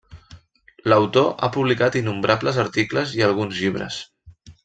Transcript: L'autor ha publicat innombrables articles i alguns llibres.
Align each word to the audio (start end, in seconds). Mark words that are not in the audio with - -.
L'autor 0.93 1.27
ha 1.31 1.49
publicat 1.57 1.99
innombrables 2.01 2.59
articles 2.65 3.13
i 3.21 3.25
alguns 3.29 3.61
llibres. 3.61 4.01